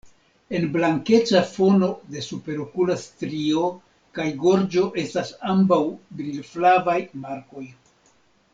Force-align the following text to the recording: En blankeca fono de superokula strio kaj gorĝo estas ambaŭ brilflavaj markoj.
En 0.59 0.63
blankeca 0.75 1.41
fono 1.49 1.89
de 2.15 2.23
superokula 2.27 2.95
strio 3.03 3.67
kaj 4.19 4.27
gorĝo 4.47 4.87
estas 5.05 5.31
ambaŭ 5.55 5.81
brilflavaj 6.23 6.99
markoj. 7.29 7.69